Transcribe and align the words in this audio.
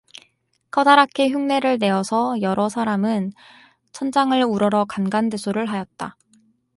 커다랗게 0.71 1.29
흉내를 1.29 1.77
내어서 1.77 2.41
여러 2.41 2.69
사람은 2.69 3.33
천장을 3.91 4.43
우러러 4.45 4.85
간간대소를 4.85 5.69
하였다. 5.69 6.17